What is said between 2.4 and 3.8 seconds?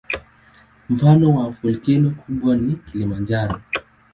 ni Kilimanjaro.